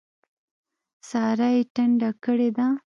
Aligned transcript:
سارا 1.09 1.49
يې 1.55 1.61
ټنډه 1.75 2.09
کړې 2.23 2.49
ده. 2.57 2.67